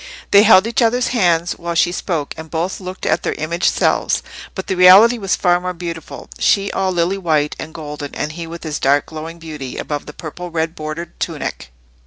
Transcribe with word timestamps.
They 0.31 0.41
held 0.41 0.65
each 0.65 0.81
other's 0.81 1.09
hands 1.09 1.59
while 1.59 1.75
she 1.75 1.91
spoke, 1.91 2.33
and 2.35 2.49
both 2.49 2.79
looked 2.79 3.05
at 3.05 3.21
their 3.21 3.35
imaged 3.35 3.71
selves. 3.71 4.23
But 4.55 4.65
the 4.65 4.73
reality 4.73 5.19
was 5.19 5.35
far 5.35 5.61
more 5.61 5.75
beautiful; 5.75 6.27
she 6.39 6.71
all 6.71 6.91
lily 6.91 7.19
white 7.19 7.55
and 7.59 7.71
golden, 7.71 8.15
and 8.15 8.31
he 8.31 8.47
with 8.47 8.63
his 8.63 8.79
dark 8.79 9.05
glowing 9.05 9.37
beauty 9.37 9.77
above 9.77 10.07
the 10.07 10.13
purple 10.13 10.49
red 10.49 10.73
bordered 10.73 11.19
tunic. 11.19 11.69